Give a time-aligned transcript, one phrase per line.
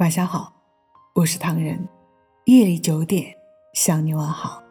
[0.00, 0.50] 晚上好，
[1.12, 1.78] 我是唐人。
[2.46, 3.34] 夜里九点
[3.74, 4.62] 向你问好。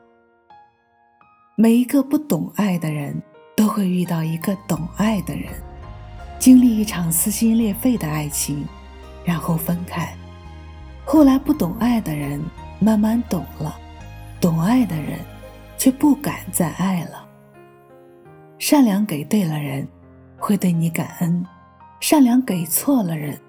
[1.55, 3.15] 每一个不懂爱的人
[3.55, 5.53] 都会遇到一个懂爱的人，
[6.39, 8.65] 经历一场撕心裂肺的爱情，
[9.23, 10.11] 然后分开。
[11.05, 12.43] 后来不懂爱的人
[12.79, 13.79] 慢慢懂了，
[14.41, 15.19] 懂爱的人
[15.77, 17.23] 却不敢再爱了。
[18.57, 19.87] 善良给对了人，
[20.39, 21.45] 会对你感恩；
[21.99, 23.39] 善良给错了人。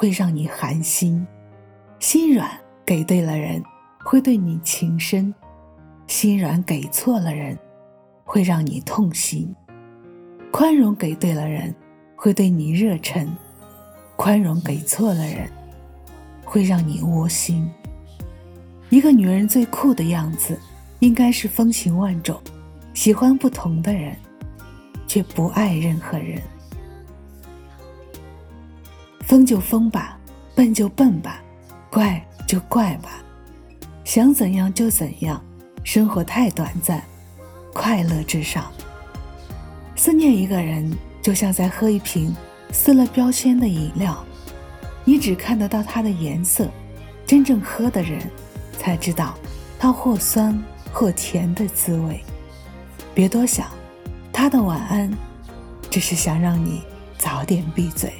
[0.00, 1.26] 会让你寒心，
[1.98, 2.50] 心软
[2.86, 3.62] 给对了人，
[4.02, 5.30] 会对你情深；
[6.06, 7.54] 心软给错了人，
[8.24, 9.54] 会让你痛心。
[10.50, 11.74] 宽容给对了人，
[12.16, 13.26] 会对你热忱；
[14.16, 15.46] 宽容给错了人，
[16.46, 17.70] 会让你窝心。
[18.88, 20.58] 一个女人最酷的样子，
[21.00, 22.40] 应该是风情万种，
[22.94, 24.16] 喜欢不同的人，
[25.06, 26.40] 却不爱任何人。
[29.30, 30.18] 疯就疯吧，
[30.56, 31.40] 笨就笨吧，
[31.88, 33.22] 怪就怪吧，
[34.02, 35.40] 想怎样就怎样。
[35.84, 37.00] 生活太短暂，
[37.72, 38.64] 快乐至上。
[39.94, 42.34] 思念一个人，就像在喝一瓶
[42.72, 44.18] 撕了标签的饮料，
[45.04, 46.68] 你只看得到它的颜色，
[47.24, 48.18] 真正喝的人
[48.80, 49.38] 才知道
[49.78, 50.60] 它或酸
[50.92, 52.20] 或甜的滋味。
[53.14, 53.68] 别多想，
[54.32, 55.08] 他的晚安，
[55.88, 56.82] 只是想让你
[57.16, 58.12] 早点闭嘴。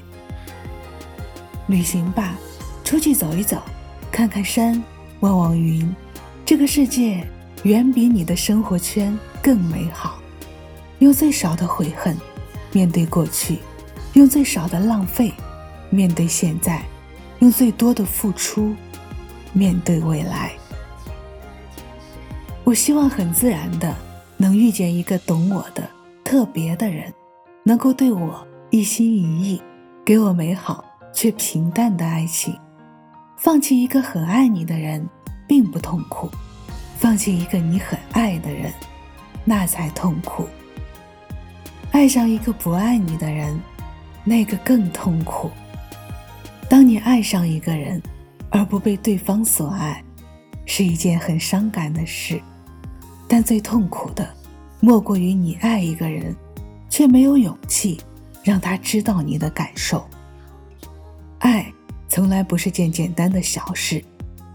[1.70, 2.34] 旅行吧，
[2.82, 3.62] 出去走一走，
[4.10, 4.82] 看看山，
[5.20, 5.94] 望望云，
[6.44, 7.24] 这个世界
[7.62, 10.18] 远比你的生活圈更美好。
[10.98, 12.16] 用最少的悔恨
[12.72, 13.60] 面对过去，
[14.14, 15.32] 用最少的浪费
[15.90, 16.82] 面对现在，
[17.38, 18.74] 用最多的付出
[19.52, 20.52] 面对未来。
[22.64, 23.94] 我希望很自然的
[24.36, 25.88] 能遇见一个懂我的
[26.24, 27.14] 特别的人，
[27.62, 29.62] 能够对我一心一意，
[30.05, 30.84] 给我美好。
[31.12, 32.58] 却平淡的爱情，
[33.36, 35.06] 放弃一个很爱你的人，
[35.47, 36.28] 并不痛苦；
[36.97, 38.72] 放弃一个你很爱的人，
[39.45, 40.46] 那才痛苦。
[41.92, 43.58] 爱上一个不爱你的人，
[44.24, 45.51] 那个更痛苦。
[46.68, 48.01] 当你爱上一个人，
[48.48, 50.02] 而不被对方所爱，
[50.67, 52.40] 是一件很伤感的事。
[53.27, 54.29] 但最痛苦的，
[54.79, 56.34] 莫过于你爱一个人，
[56.89, 58.01] 却没有勇气
[58.42, 60.08] 让他知道你的感受。
[62.10, 64.04] 从来不是件简单的小事，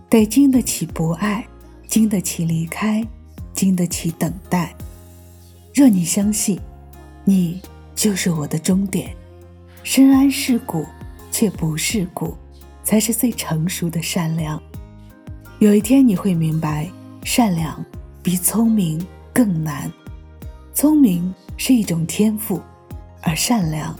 [0.09, 1.47] 得经得起不爱，
[1.87, 3.01] 经得起离开，
[3.53, 4.75] 经得起等待。
[5.73, 6.59] 若你相信，
[7.23, 7.61] 你
[7.95, 9.15] 就是我的终点，
[9.83, 10.85] 深谙世故
[11.31, 12.35] 却不世故，
[12.83, 14.61] 才是最成熟的善良。
[15.59, 16.91] 有一天你会明白，
[17.23, 17.83] 善良
[18.21, 19.01] 比聪明
[19.33, 19.89] 更难。
[20.73, 22.61] 聪明是一种天赋，
[23.21, 23.97] 而善良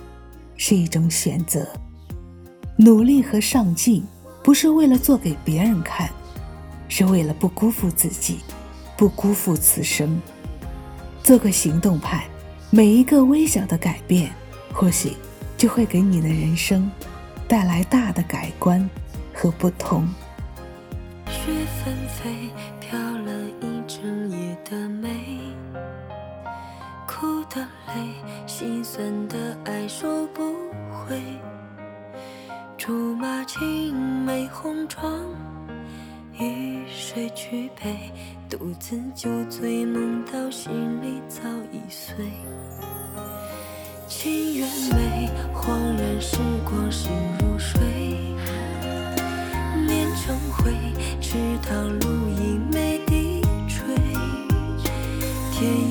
[0.58, 1.66] 是一种选择。
[2.78, 4.06] 努力和上进，
[4.44, 6.10] 不是为了做给别人看，
[6.90, 8.40] 是为了不辜负自己，
[8.98, 10.20] 不辜负此生。
[11.24, 12.28] 做个行动派，
[12.70, 14.30] 每一个微小的改变，
[14.74, 15.14] 或许
[15.58, 16.92] 就会给你的人生
[17.48, 18.88] 带来大的改观
[19.34, 20.06] 和不同。
[21.28, 22.50] 雪纷飞，
[22.82, 23.32] 飘了
[23.62, 25.40] 一整夜的美，
[27.08, 30.44] 哭的泪，心酸的爱说不
[30.92, 31.22] 回。
[32.86, 35.12] 竹马青梅红妆，
[36.40, 38.12] 与谁举杯？
[38.48, 41.42] 独自酒醉，梦到心里早
[41.72, 42.14] 已碎。
[44.08, 47.82] 情缘美，恍然时光心如水。
[49.88, 50.72] 念成灰，
[51.20, 52.08] 池塘露
[52.40, 53.96] 影梅低垂。
[55.52, 55.90] 天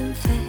[0.00, 0.39] unfair.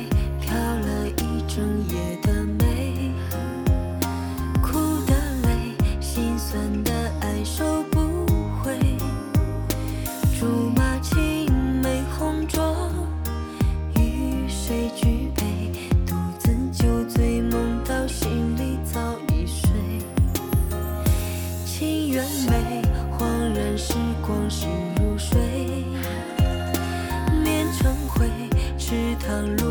[29.32, 29.71] 长路。